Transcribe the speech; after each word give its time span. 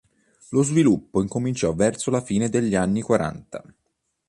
Lo 0.49 0.63
sviluppo 0.63 1.21
incominciò 1.21 1.75
verso 1.75 2.09
la 2.09 2.21
fine 2.23 2.49
degli 2.49 2.73
anni 2.73 3.01
quaranta. 3.03 3.63